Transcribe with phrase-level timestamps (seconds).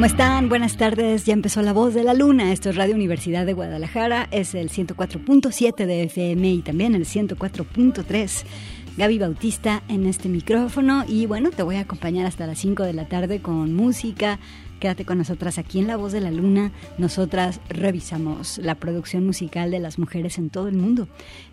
[0.00, 0.48] ¿Cómo están?
[0.48, 1.26] Buenas tardes.
[1.26, 2.54] Ya empezó La Voz de la Luna.
[2.54, 4.28] Esto es Radio Universidad de Guadalajara.
[4.30, 8.44] Es el 104.7 de FM y también el 104.3.
[8.96, 12.94] Gaby Bautista en este micrófono y bueno, te voy a acompañar hasta las 5 de
[12.94, 14.38] la tarde con música,
[14.80, 16.72] Quédate con nosotras aquí en La Voz de la Luna.
[16.96, 21.06] Nosotras revisamos la producción musical de las mujeres en todo el mundo.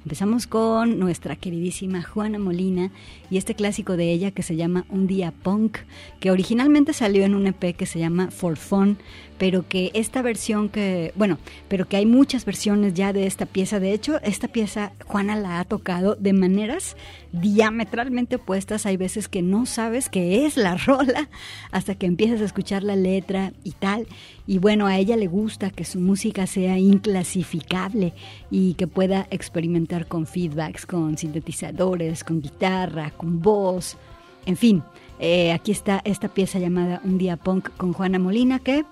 [0.06, 2.89] Empezamos con nuestra queridísima Juana Molina
[3.29, 5.79] y este clásico de ella que se llama Un Día Punk,
[6.21, 8.97] que originalmente salió en un EP que se llama For Fun,
[9.38, 11.38] pero que esta versión que, bueno,
[11.68, 13.81] pero que hay muchas versiones ya de esta pieza.
[13.81, 16.95] De hecho, esta pieza Juana la ha tocado de maneras
[17.33, 18.85] diametralmente opuestas.
[18.85, 21.30] Hay veces que no sabes qué es la rola
[21.71, 23.17] hasta que empiezas a escuchar la letra
[23.64, 24.08] y tal.
[24.46, 28.14] Y bueno, a ella le gusta que su música sea inclasificable
[28.52, 33.98] y que pueda experimentar con feedbacks, con sintetizadores, con guitarra, con voz,
[34.46, 34.84] en fin.
[35.19, 38.86] Eh, aquí está esta pieza llamada Un día punk con Juana Molina que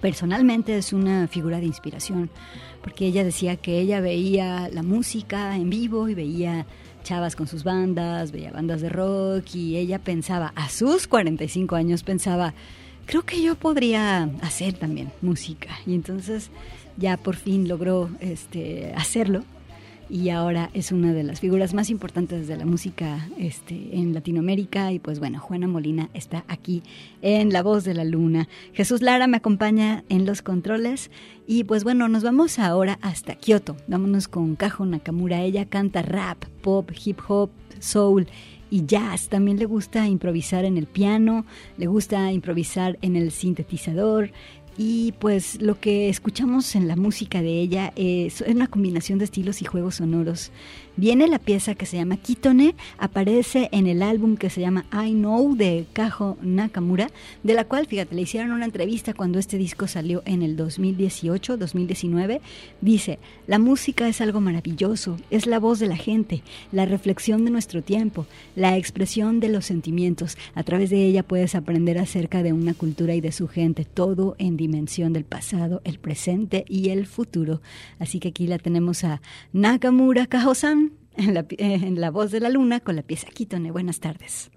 [0.00, 2.30] personalmente es una figura de inspiración
[2.82, 6.66] porque ella decía que ella veía la música en vivo y veía
[7.02, 12.02] chavas con sus bandas, veía bandas de rock y ella pensaba, a sus 45 años
[12.02, 12.52] pensaba,
[13.06, 15.68] creo que yo podría hacer también música.
[15.86, 16.50] Y entonces
[16.96, 19.44] ya por fin logró este, hacerlo
[20.08, 24.92] y ahora es una de las figuras más importantes de la música este, en Latinoamérica
[24.92, 26.82] y pues bueno, Juana Molina está aquí
[27.22, 28.48] en La Voz de la Luna.
[28.72, 31.10] Jesús Lara me acompaña en los controles
[31.46, 33.76] y pues bueno, nos vamos ahora hasta Kioto.
[33.86, 37.50] Vámonos con Kajo Nakamura, ella canta rap, pop, hip hop,
[37.80, 38.28] soul
[38.74, 39.28] y jazz.
[39.28, 44.32] También le gusta improvisar en el piano, le gusta improvisar en el sintetizador
[44.76, 49.62] y pues lo que escuchamos en la música de ella es una combinación de estilos
[49.62, 50.50] y juegos sonoros
[50.96, 55.10] Viene la pieza que se llama Kitone, aparece en el álbum que se llama I
[55.10, 57.10] Know de Kajo Nakamura,
[57.42, 61.56] de la cual, fíjate, le hicieron una entrevista cuando este disco salió en el 2018,
[61.56, 62.40] 2019.
[62.80, 63.18] Dice,
[63.48, 67.82] la música es algo maravilloso, es la voz de la gente, la reflexión de nuestro
[67.82, 70.38] tiempo, la expresión de los sentimientos.
[70.54, 74.36] A través de ella puedes aprender acerca de una cultura y de su gente, todo
[74.38, 77.61] en dimensión del pasado, el presente y el futuro.
[77.99, 79.21] Así que aquí la tenemos a
[79.53, 83.71] Nakamura Kajo-san en la, en la voz de la luna con la pieza Kitone.
[83.71, 84.51] Buenas tardes.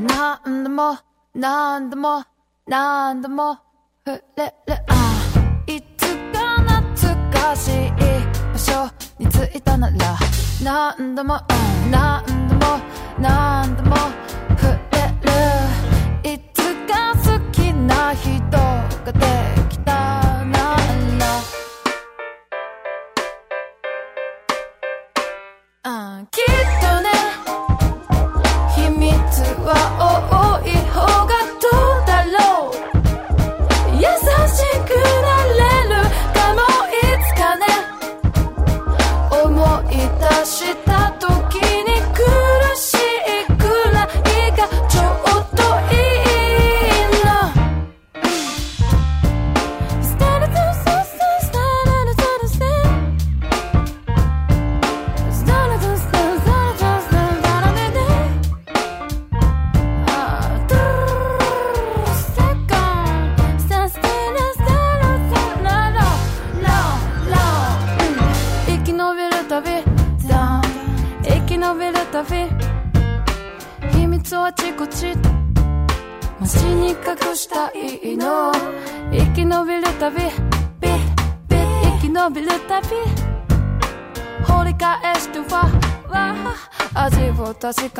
[0.00, 0.98] 何度も
[1.34, 2.24] 何度も
[2.66, 3.58] 何度も
[4.06, 7.90] 触れるあいつか懐かしい
[8.52, 8.93] 場所
[9.35, 10.17] に着いたなら
[10.63, 11.39] 何度も
[11.91, 12.79] 何度も
[13.19, 13.95] 何度も
[14.57, 14.99] 触れ
[16.23, 16.35] る。
[16.35, 19.19] いつか好きな人がで
[19.64, 19.64] き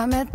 [0.07, 0.34] 確か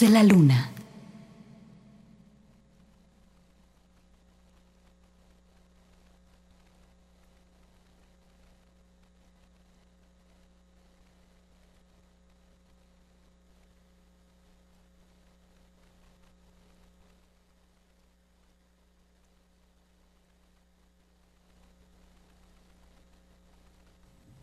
[0.00, 0.73] de la luna.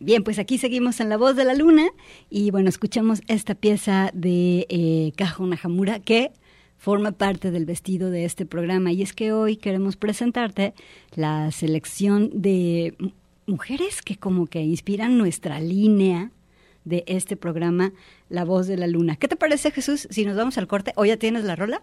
[0.04, 1.86] Bien, pues aquí seguimos en La Voz de la Luna
[2.28, 6.32] y bueno, escuchamos esta pieza de eh, Kajo Nahamura que
[6.76, 10.74] forma parte del vestido de este programa y es que hoy queremos presentarte
[11.14, 12.96] la selección de
[13.46, 16.32] mujeres que como que inspiran nuestra línea
[16.84, 17.92] de este programa
[18.28, 19.14] La Voz de la Luna.
[19.14, 20.92] ¿Qué te parece Jesús si nos vamos al corte?
[20.96, 21.80] ¿O ya tienes la rola?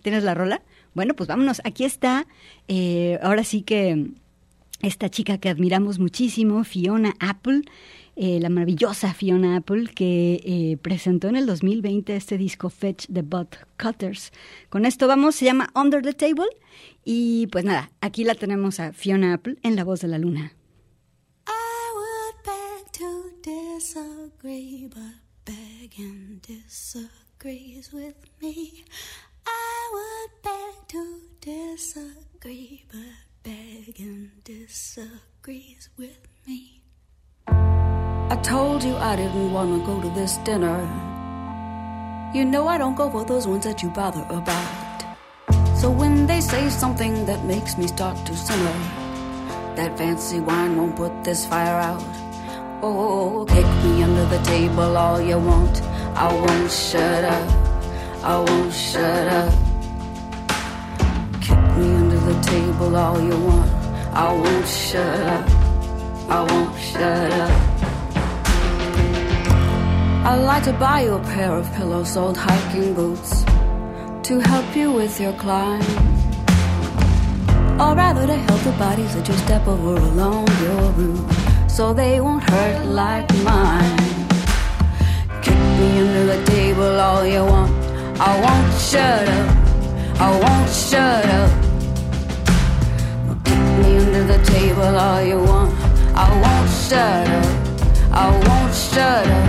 [0.00, 0.62] ¿Tienes la rola?
[0.94, 1.60] Bueno, pues vámonos.
[1.64, 2.26] Aquí está,
[2.66, 4.08] eh, ahora sí que
[4.80, 7.62] esta chica que admiramos muchísimo, Fiona Apple,
[8.16, 13.22] eh, la maravillosa Fiona Apple, que eh, presentó en el 2020 este disco Fetch the
[13.22, 14.32] Butt Cutters.
[14.68, 16.48] Con esto vamos, se llama Under the Table.
[17.04, 20.52] Y pues nada, aquí la tenemos a Fiona Apple en La Voz de la Luna.
[21.46, 25.26] I would beg to disagree, but
[26.46, 28.84] disagrees with me.
[29.46, 36.82] I would beg to disagree, but begging disagrees with me.
[37.46, 40.80] I told you I didn't want to go to this dinner.
[42.34, 45.00] You know I don't go for those ones that you bother about.
[45.76, 48.78] So when they say something that makes me start to simmer,
[49.76, 52.02] that fancy wine won't put this fire out.
[52.82, 55.82] Oh, kick me under the table all you want.
[56.16, 57.48] I won't shut up.
[58.24, 59.54] I won't shut up.
[61.40, 62.05] Kick me
[62.56, 63.70] table all you want.
[64.24, 65.44] I won't shut up.
[66.36, 67.56] I won't shut up.
[70.28, 73.44] I'd like to buy you a pair of pillow soled hiking boots
[74.28, 75.86] to help you with your climb.
[77.82, 81.24] Or rather, to help the bodies that you step over along your route
[81.76, 83.98] so they won't hurt like mine.
[85.44, 87.70] Kick me under the table all you want.
[88.30, 89.48] I won't shut up.
[90.26, 91.65] I won't shut up.
[93.96, 95.72] Under the table all you want.
[96.14, 97.46] I won't shut up.
[98.12, 99.48] I won't shut up.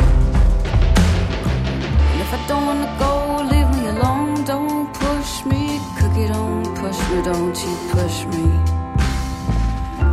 [2.11, 3.11] And if I don't wanna go,
[3.51, 4.45] leave me alone.
[4.45, 6.27] Don't push me, cookie.
[6.27, 7.21] Don't push me.
[7.23, 8.45] Don't you push me.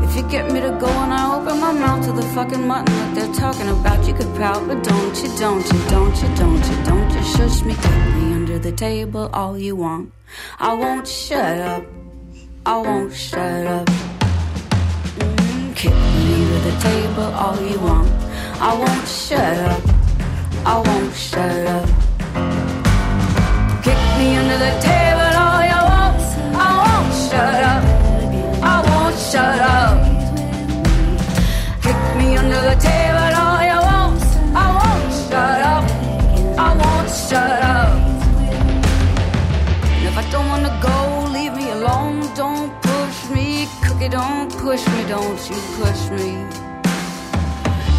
[0.04, 2.92] If you get me to go and I open my mouth to the fucking mutton
[2.94, 6.64] that they're talking about, you could pout, but don't you, don't you, don't you, don't
[6.70, 10.12] you, don't you shush me, take me under the table all you want.
[10.58, 11.84] I won't shut up.
[12.66, 14.13] I won't shut up.
[15.84, 18.08] Kick me under the table all you want.
[18.58, 19.82] I won't shut up.
[20.64, 21.86] I won't shut up.
[23.84, 26.24] Kick me under the table all you want.
[26.56, 27.84] I won't shut up.
[28.72, 29.98] I won't shut up.
[31.82, 33.13] Kick me under the table
[44.75, 45.04] push me.
[45.07, 46.47] Don't you push me.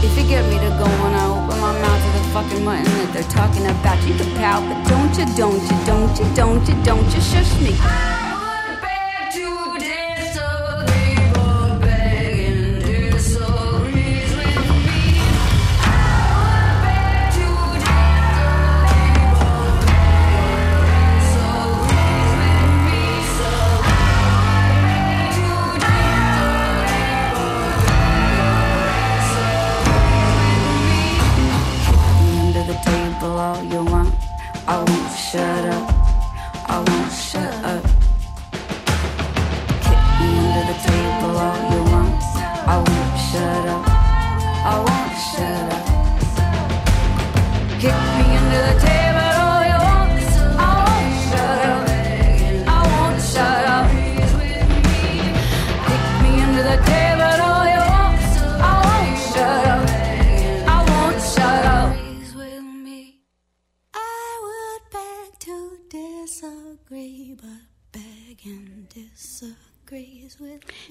[0.04, 2.84] If you get me to go and I open my mouth to the fucking mutton
[2.84, 6.68] that they're talking about, you can pout, but don't you, don't you, don't you, don't
[6.68, 8.35] you, don't you shush me.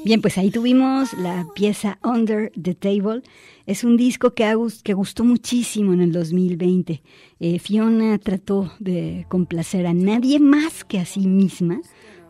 [0.05, 3.23] Bien, pues ahí tuvimos la pieza Under the Table.
[3.65, 7.03] Es un disco que, que gustó muchísimo en el 2020.
[7.41, 11.81] Eh, Fiona trató de complacer a nadie más que a sí misma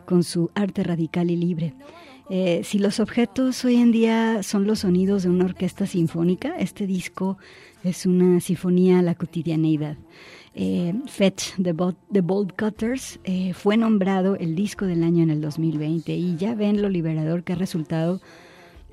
[0.05, 1.73] con su arte radical y libre.
[2.29, 6.87] Eh, si los objetos hoy en día son los sonidos de una orquesta sinfónica, este
[6.87, 7.37] disco
[7.83, 9.97] es una sinfonía a la cotidianeidad.
[10.57, 16.15] Eh, Fetch the, Bolt Cutters eh, fue nombrado el disco del año en el 2020
[16.15, 18.21] y ya ven lo liberador que ha resultado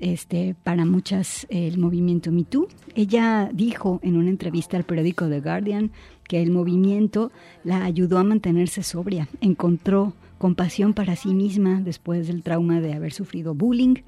[0.01, 2.67] este, para muchas el movimiento Me Too.
[2.95, 5.91] Ella dijo en una entrevista al periódico The Guardian
[6.27, 7.31] que el movimiento
[7.63, 13.13] la ayudó a mantenerse sobria, encontró compasión para sí misma después del trauma de haber
[13.13, 14.03] sufrido bullying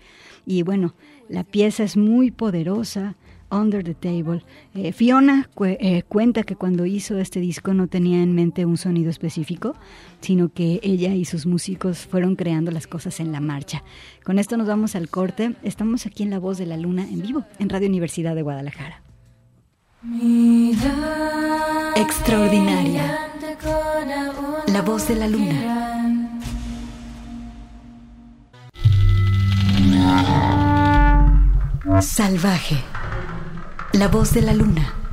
[0.46, 0.94] y bueno,
[1.30, 3.16] la pieza es muy poderosa,
[3.52, 4.44] Under the Table.
[4.74, 9.10] Eh, Fiona eh, cuenta que cuando hizo este disco no tenía en mente un sonido
[9.10, 9.75] específico,
[10.22, 13.84] sino que ella y sus músicos fueron creando las cosas en la marcha.
[14.24, 15.56] Con esto nos vamos al corte.
[15.64, 19.02] Estamos aquí en La Voz de la Luna en vivo, en Radio Universidad de Guadalajara.
[21.96, 23.32] Extraordinaria.
[24.67, 26.41] La Voz de la Luna.
[32.02, 32.78] Salvaje.
[33.95, 35.05] La voz de la luna.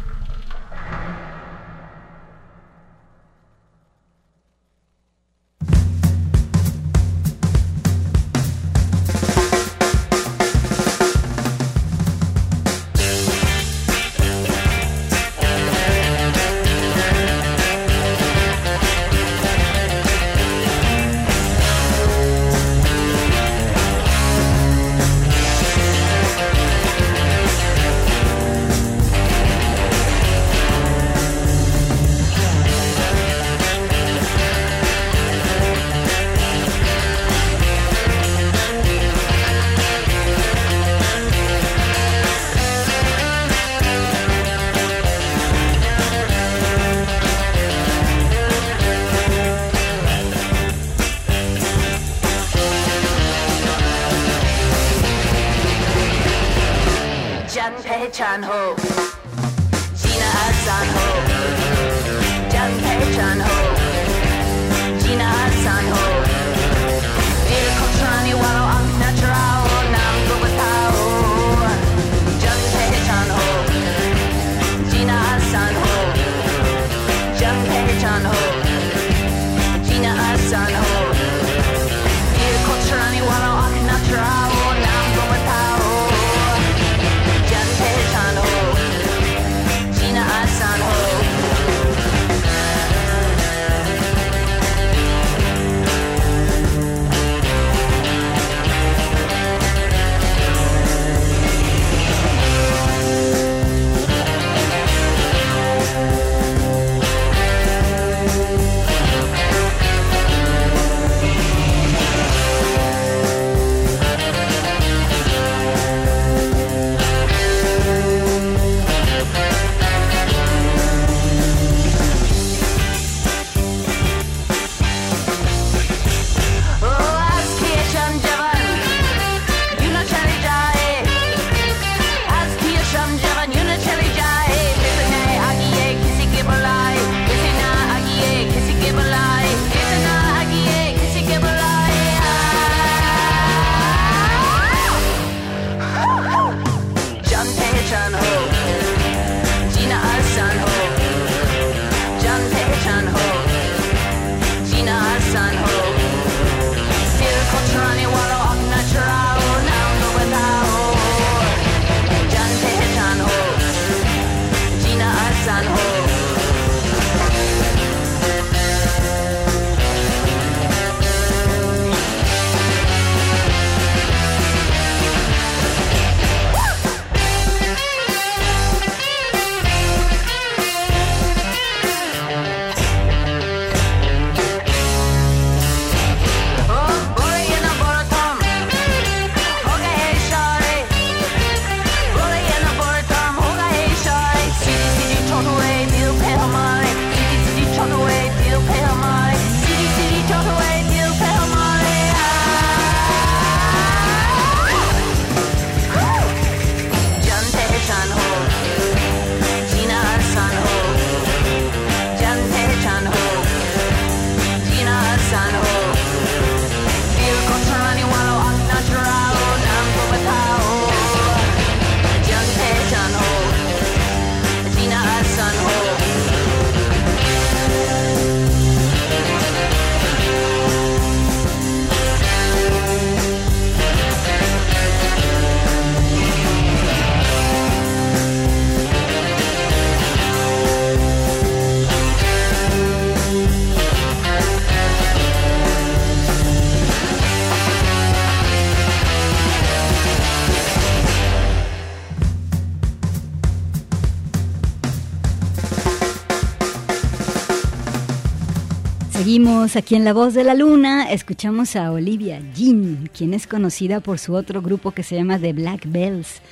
[259.72, 264.00] Seguimos aquí en La Voz de la Luna, escuchamos a Olivia Jean, quien es conocida
[264.00, 266.42] por su otro grupo que se llama The Black Bells,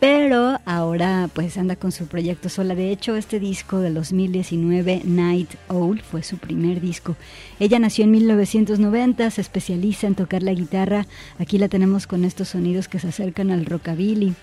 [0.00, 2.74] pero ahora pues anda con su proyecto sola.
[2.74, 7.16] De hecho, este disco de 2019, Night Owl, fue su primer disco.
[7.58, 11.06] Ella nació en 1990, se especializa en tocar la guitarra.
[11.38, 14.34] Aquí la tenemos con estos sonidos que se acercan al rockabilly.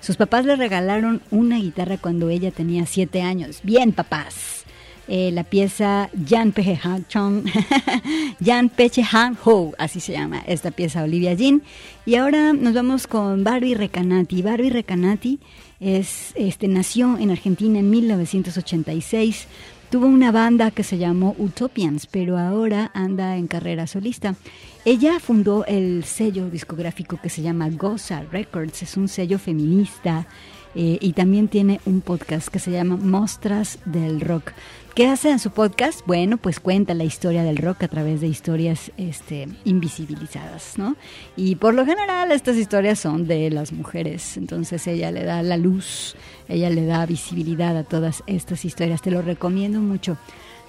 [0.00, 3.58] Sus papás le regalaron una guitarra cuando ella tenía siete años.
[3.64, 4.66] Bien, papás.
[5.08, 7.44] Eh, la pieza Jan Peche Han Chong,
[8.44, 11.62] Jan Peche Han Ho, así se llama esta pieza Olivia Jean.
[12.06, 14.42] Y ahora nos vamos con Barbie Recanati.
[14.42, 15.40] Barbie Recanati
[15.80, 19.48] es, este, nació en Argentina en 1986.
[19.90, 24.36] Tuvo una banda que se llamó Utopians, pero ahora anda en carrera solista.
[24.84, 30.26] Ella fundó el sello discográfico que se llama Goza Records, es un sello feminista
[30.74, 34.52] eh, y también tiene un podcast que se llama Mostras del Rock.
[34.94, 36.06] ¿Qué hace en su podcast?
[36.06, 40.96] Bueno, pues cuenta la historia del rock a través de historias este, invisibilizadas, ¿no?
[41.34, 45.56] Y por lo general estas historias son de las mujeres, entonces ella le da la
[45.56, 46.14] luz,
[46.46, 50.18] ella le da visibilidad a todas estas historias, te lo recomiendo mucho.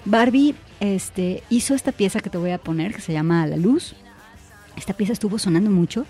[0.05, 3.93] Barbie este, hizo esta pieza que te voy a poner, que se llama La Luz.
[4.77, 6.05] Esta pieza estuvo sonando mucho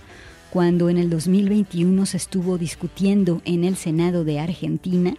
[0.51, 5.15] cuando en el 2021 se estuvo discutiendo en el Senado de Argentina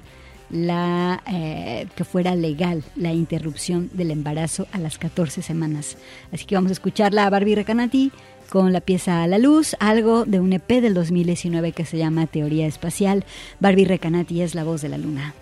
[0.54, 5.98] la eh, que fuera legal la interrupción del embarazo a las 14 semanas.
[6.32, 8.12] Así que vamos a escucharla a Barbie Recanati
[8.48, 12.28] con la pieza A la Luz, algo de un EP del 2019 que se llama
[12.28, 13.24] Teoría Espacial.
[13.58, 15.34] Barbie Recanati es la voz de la luna.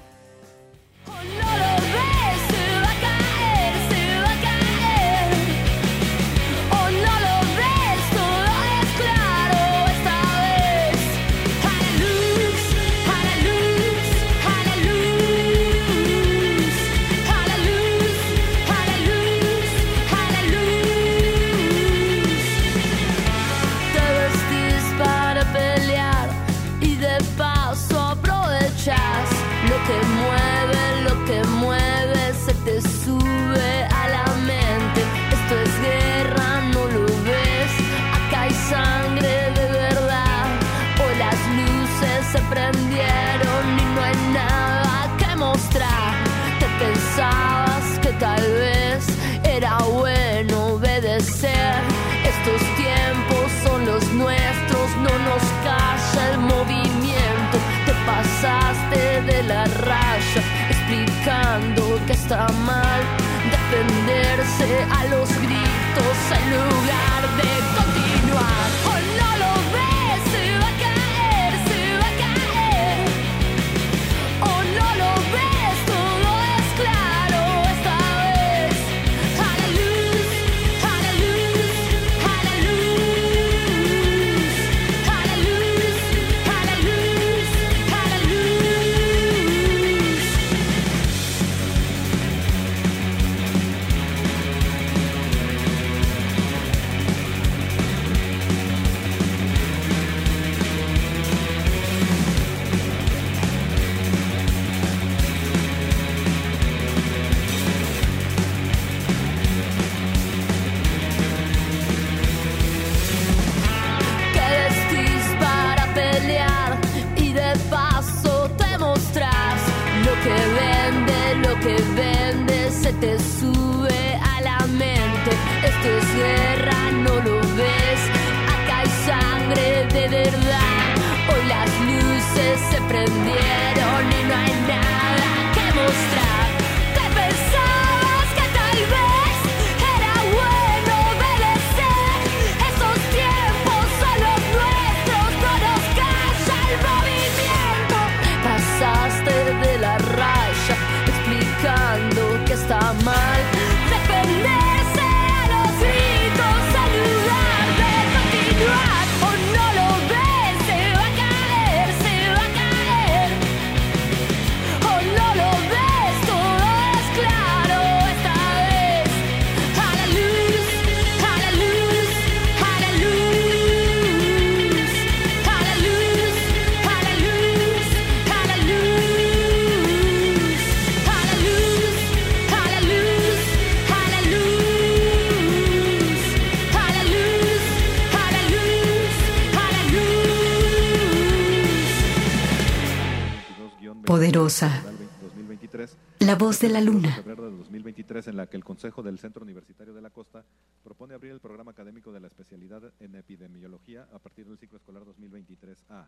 [198.26, 200.44] En la que el Consejo del Centro Universitario de la Costa
[200.84, 205.02] propone abrir el programa académico de la especialidad en epidemiología a partir del ciclo escolar
[205.04, 206.06] 2023A.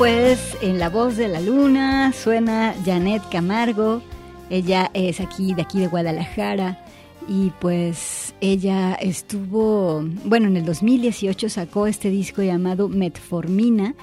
[0.00, 4.00] pues en La Voz de la Luna suena Janet Camargo.
[4.48, 6.82] Ella es aquí, de aquí de Guadalajara.
[7.28, 13.94] Y pues ella estuvo, bueno, en el 2018 sacó este disco llamado Metformina,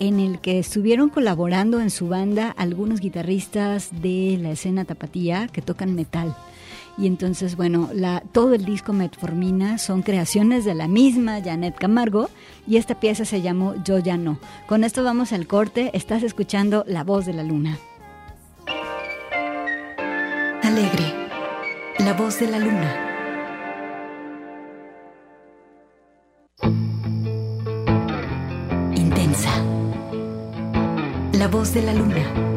[0.00, 5.62] en el que estuvieron colaborando en su banda algunos guitarristas de la escena tapatía que
[5.62, 6.34] tocan metal.
[6.96, 7.90] Y entonces, bueno,
[8.32, 12.30] todo el disco Metformina son creaciones de la misma Janet Camargo
[12.66, 14.38] y esta pieza se llamó Yo ya no.
[14.68, 17.78] Con esto vamos al corte, estás escuchando La voz de la luna.
[20.62, 21.28] Alegre,
[21.98, 23.10] la voz de la luna.
[28.94, 29.50] Intensa,
[31.32, 32.53] la voz de la luna.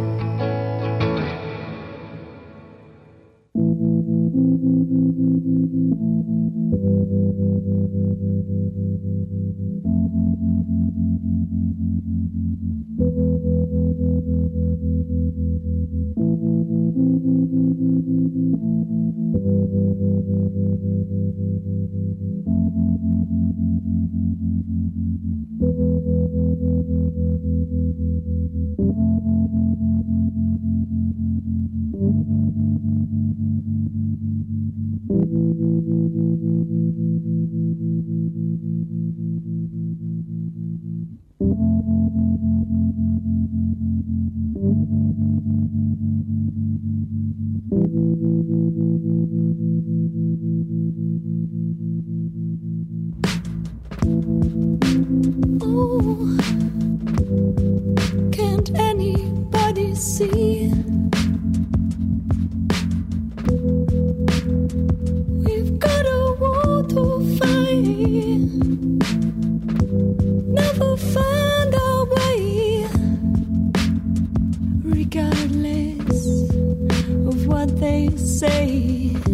[77.80, 79.27] They say.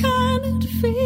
[0.00, 0.97] Can it feel?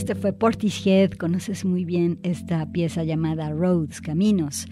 [0.00, 4.66] Este fue Portishead, conoces muy bien esta pieza llamada Roads, Caminos,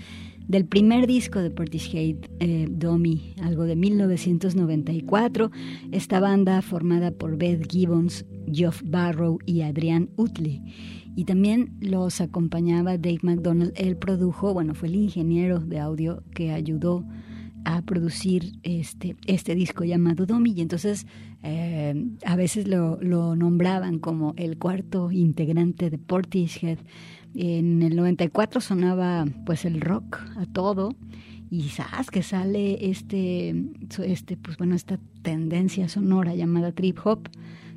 [0.47, 5.51] del primer disco de Portishead, eh, Domi, algo de 1994,
[5.93, 10.63] esta banda formada por Beth Gibbons, Geoff Barrow y Adrian Utley.
[11.15, 16.53] Y también los acompañaba Dave McDonald, él produjo, bueno, fue el ingeniero de audio que
[16.53, 17.05] ayudó
[17.85, 20.53] producir este, este disco llamado Domi.
[20.57, 21.07] Y entonces
[21.43, 21.95] eh,
[22.25, 26.79] a veces lo, lo, nombraban como el cuarto integrante de Portishead.
[27.35, 30.95] En el 94 sonaba pues el rock a todo.
[31.51, 33.55] Y sabes que sale este,
[34.05, 37.29] este pues bueno esta tendencia sonora llamada trip hop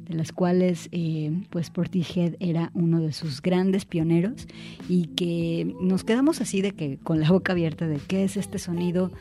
[0.07, 4.47] de las cuales eh, pues Portishead era uno de sus grandes pioneros.
[4.89, 8.59] Y que nos quedamos así de que con la boca abierta de qué es este
[8.59, 9.11] sonido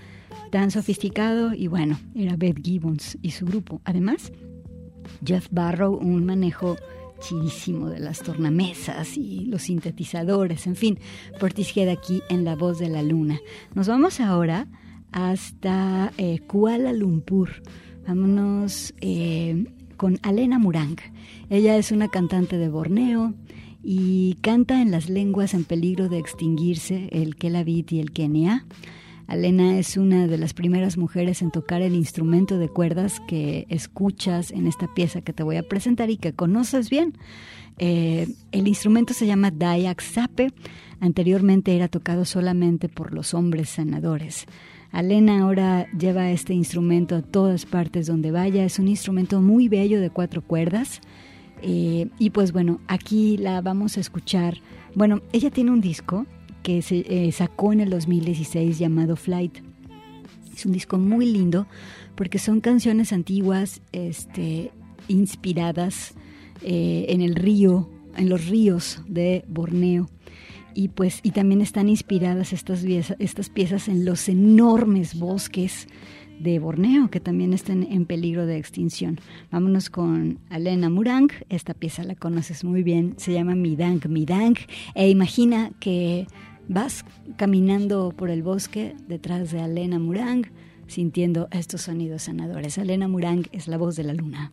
[0.51, 3.81] tan sofisticado y bueno, era Beth Gibbons y su grupo.
[3.85, 4.33] Además,
[5.25, 6.77] Jeff Barrow, un manejo
[7.21, 10.99] chidísimo de las tornamesas y los sintetizadores, en fin,
[11.39, 13.39] Portishead aquí en La Voz de la Luna.
[13.75, 14.67] Nos vamos ahora
[15.13, 17.63] hasta eh, Kuala Lumpur.
[18.07, 19.67] Vámonos eh,
[19.97, 20.97] con Alena Murang.
[21.51, 23.35] Ella es una cantante de Borneo
[23.83, 28.67] y canta en las lenguas en peligro de extinguirse, el Kelabit y el Kenia.
[29.31, 34.51] Alena es una de las primeras mujeres en tocar el instrumento de cuerdas que escuchas
[34.51, 37.15] en esta pieza que te voy a presentar y que conoces bien.
[37.79, 40.53] Eh, el instrumento se llama Dayak Sape.
[40.99, 44.47] Anteriormente era tocado solamente por los hombres sanadores.
[44.91, 48.65] Alena ahora lleva este instrumento a todas partes donde vaya.
[48.65, 51.01] Es un instrumento muy bello de cuatro cuerdas.
[51.63, 54.57] Eh, y pues bueno, aquí la vamos a escuchar.
[54.97, 56.27] Bueno, ella tiene un disco
[56.63, 59.59] que se eh, sacó en el 2016 llamado Flight.
[60.55, 61.67] Es un disco muy lindo
[62.15, 64.71] porque son canciones antiguas este,
[65.09, 66.15] inspiradas
[66.63, 70.09] eh, en el río, en los ríos de Borneo.
[70.75, 75.89] Y pues y también están inspiradas estas, estas piezas en los enormes bosques
[76.41, 79.21] de Borneo, que también están en peligro de extinción.
[79.51, 84.57] Vámonos con Alena Murang, esta pieza la conoces muy bien, se llama Midang Midang,
[84.95, 86.27] e imagina que
[86.73, 87.05] Vas
[87.37, 90.45] caminando por el bosque detrás de Alena Murang,
[90.87, 92.79] sintiendo estos sonidos sanadores.
[92.79, 94.53] Alena Murang es la voz de la luna.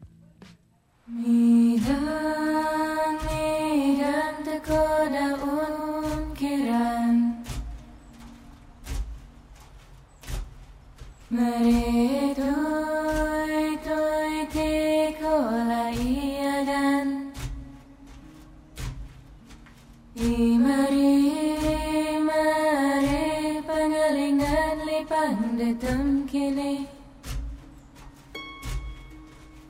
[25.58, 26.74] ധംകിനെ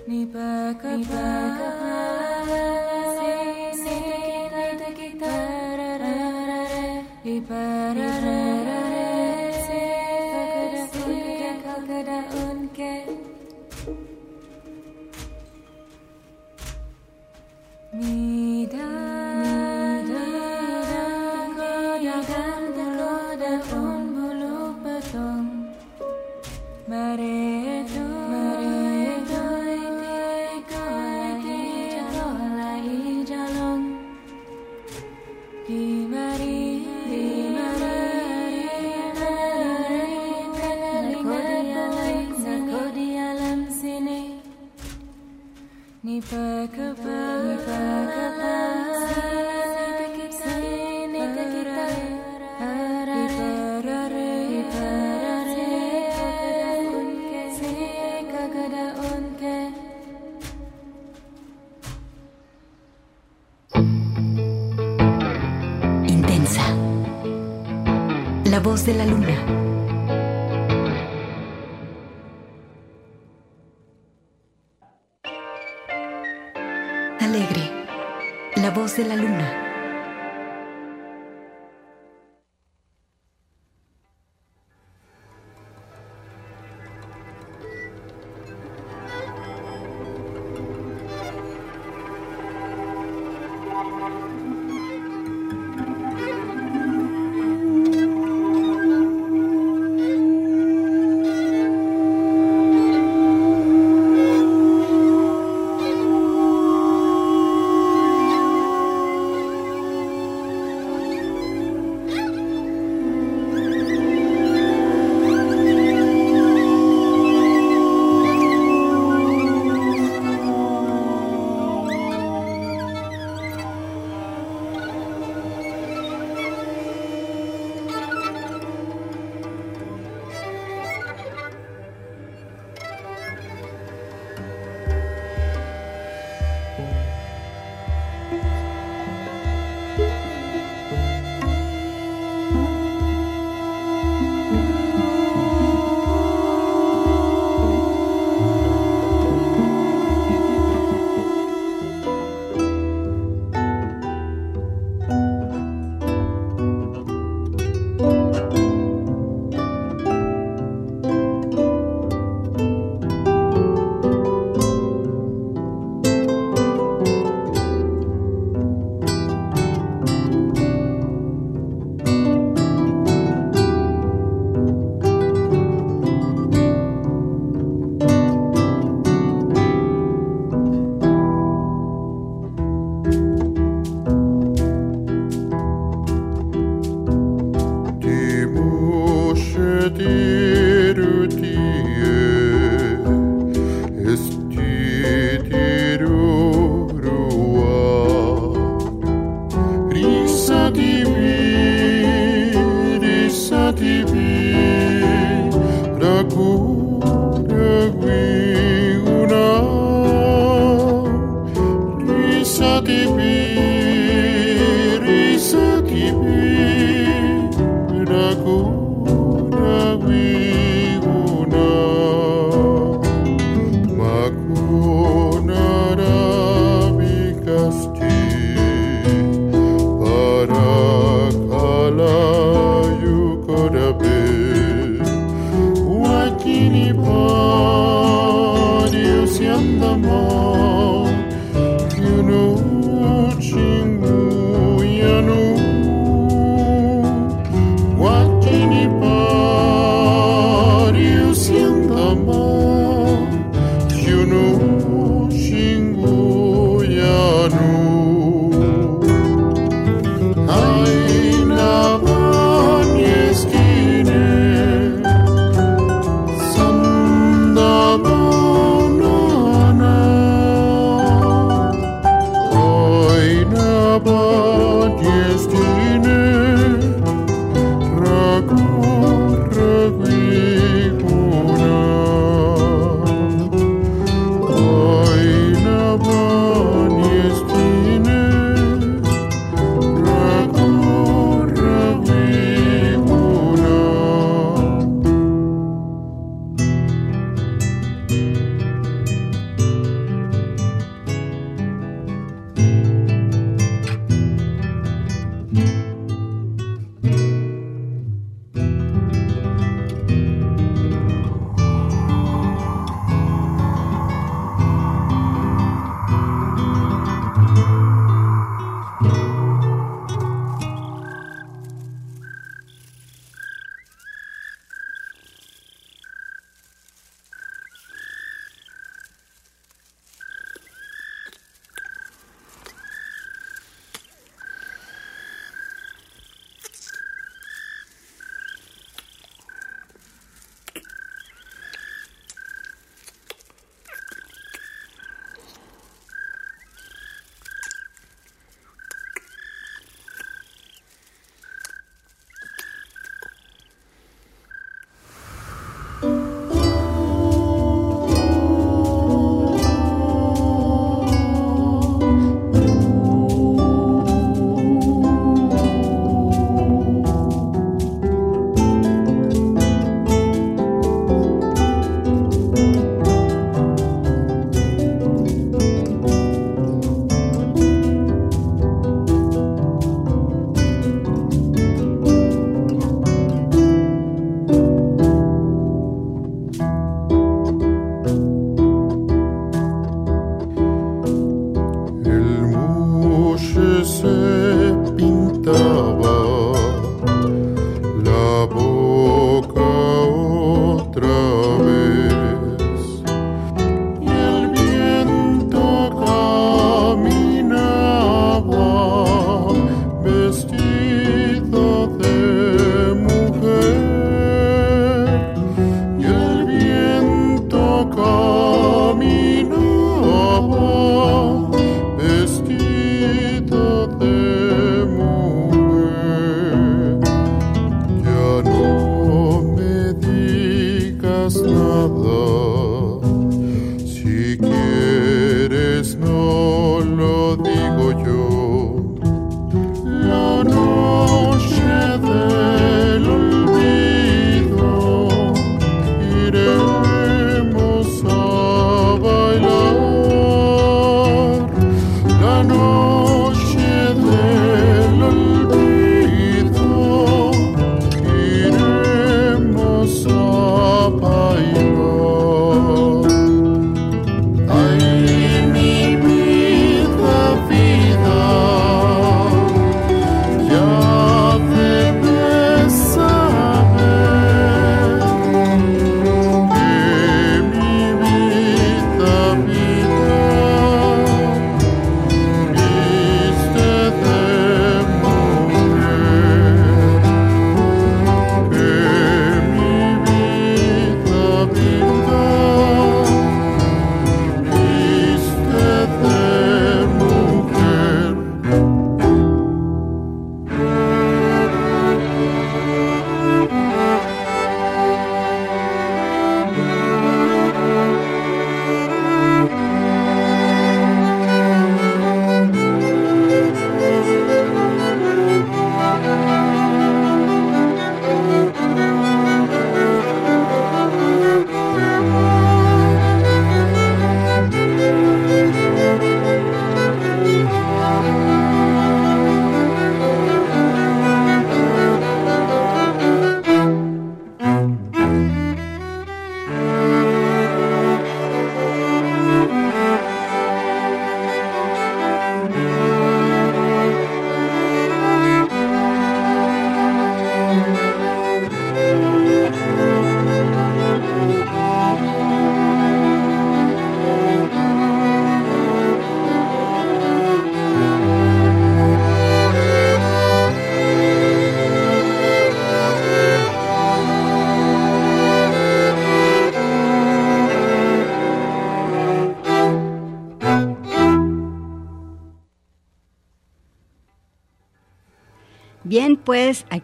[0.09, 0.49] ni pa
[0.81, 1.23] ka pa
[7.23, 7.63] ni pa
[7.97, 8.48] ka pa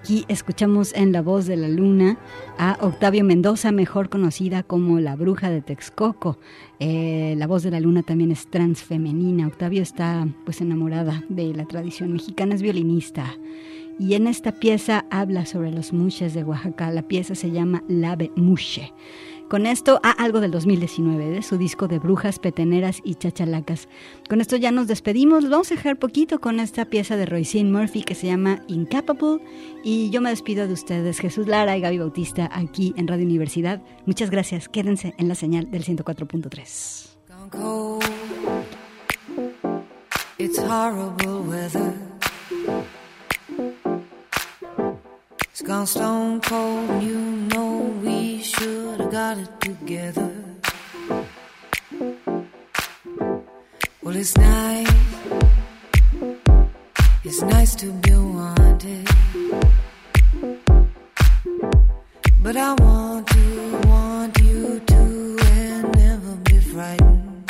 [0.05, 2.19] aquí escuchamos en La Voz de la Luna
[2.59, 6.37] a Octavio Mendoza, mejor conocida como la Bruja de Texcoco.
[6.79, 9.47] Eh, la Voz de la Luna también es transfemenina.
[9.47, 13.25] Octavio está pues enamorada de la tradición mexicana, es violinista.
[13.97, 16.91] Y en esta pieza habla sobre los mushes de Oaxaca.
[16.91, 18.93] La pieza se llama Lave Mushe.
[19.49, 23.87] Con esto, a algo del 2019, de su disco de brujas, peteneras y chachalacas.
[24.27, 25.49] Con esto ya nos despedimos.
[25.49, 29.39] Vamos a dejar poquito con esta pieza de Roisin Murphy que se llama Incapable.
[29.83, 33.81] Y yo me despido de ustedes, Jesús Lara y Gaby Bautista, aquí en Radio Universidad.
[34.05, 34.67] Muchas gracias.
[34.67, 37.15] Quédense en la señal del 104.3.
[37.29, 38.03] gone cold.
[40.37, 41.93] It's horrible weather.
[45.57, 46.89] It's gone stone cold.
[46.89, 47.17] and You
[47.53, 50.33] know we should have got it together.
[54.03, 54.91] Well, it's nice.
[57.23, 59.07] It's nice to be wanted.
[62.43, 67.49] But I want to want you to and never be frightened.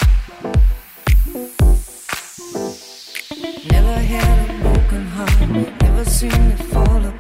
[3.72, 6.75] Never had a broken heart, never seen fall